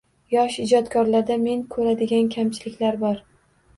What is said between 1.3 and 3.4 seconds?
men ko‘radigan kamchiliklar bor.